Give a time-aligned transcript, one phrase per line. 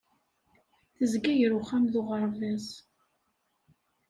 [0.95, 2.67] Tezga gar uxxam d uɣerbaz.